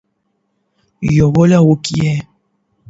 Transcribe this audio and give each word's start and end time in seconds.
يووالى 1.17 1.59
وکړٸ 1.69 2.11